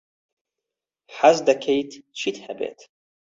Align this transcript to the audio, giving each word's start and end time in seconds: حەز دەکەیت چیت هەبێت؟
حەز 1.17 1.37
دەکەیت 1.47 1.91
چیت 2.17 2.37
هەبێت؟ 2.45 2.79